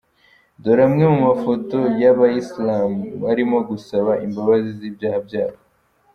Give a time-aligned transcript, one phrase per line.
[0.63, 5.59] Dore amwe mu mafoto y’aba bayisilamu barimo gusaba imbabazi z’ibyaha byabo.